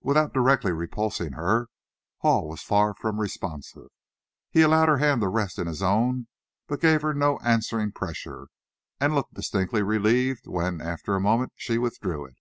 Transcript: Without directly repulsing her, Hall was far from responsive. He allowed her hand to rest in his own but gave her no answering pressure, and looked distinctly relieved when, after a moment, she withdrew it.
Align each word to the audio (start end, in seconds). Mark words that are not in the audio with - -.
Without 0.00 0.32
directly 0.32 0.72
repulsing 0.72 1.32
her, 1.32 1.68
Hall 2.20 2.48
was 2.48 2.62
far 2.62 2.94
from 2.94 3.20
responsive. 3.20 3.88
He 4.48 4.62
allowed 4.62 4.88
her 4.88 4.96
hand 4.96 5.20
to 5.20 5.28
rest 5.28 5.58
in 5.58 5.66
his 5.66 5.82
own 5.82 6.28
but 6.66 6.80
gave 6.80 7.02
her 7.02 7.12
no 7.12 7.38
answering 7.40 7.92
pressure, 7.92 8.48
and 8.98 9.14
looked 9.14 9.34
distinctly 9.34 9.82
relieved 9.82 10.46
when, 10.46 10.80
after 10.80 11.14
a 11.14 11.20
moment, 11.20 11.52
she 11.56 11.76
withdrew 11.76 12.24
it. 12.24 12.36